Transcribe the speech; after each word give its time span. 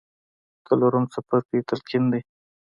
څلورم 0.67 1.03
څپرکی 1.13 1.59
تلقين 1.69 2.03
دی. 2.11 2.21